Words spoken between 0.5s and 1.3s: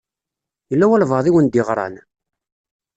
Yella walebɛaḍ